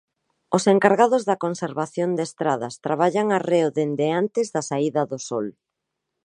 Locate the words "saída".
4.69-5.01